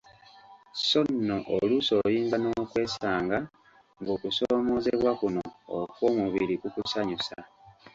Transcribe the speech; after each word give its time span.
So 0.87 0.99
nno 1.09 1.37
oluusi 1.55 1.91
oyinza 2.05 2.35
n'okwesanga 2.39 3.37
ng'okusoomoozebwa 4.01 5.11
kuno 5.19 5.41
okw'omubiri 5.79 6.55
kukusanyusa. 6.61 7.37